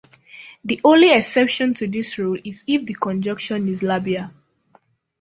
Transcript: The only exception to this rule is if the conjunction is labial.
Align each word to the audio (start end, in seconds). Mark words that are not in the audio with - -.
The 0.65 0.81
only 0.83 1.11
exception 1.13 1.75
to 1.75 1.85
this 1.87 2.17
rule 2.17 2.39
is 2.43 2.63
if 2.65 2.87
the 2.87 2.95
conjunction 2.95 3.67
is 3.69 3.83
labial. 3.83 4.31